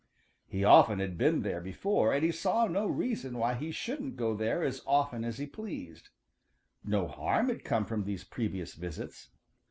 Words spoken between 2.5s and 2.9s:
no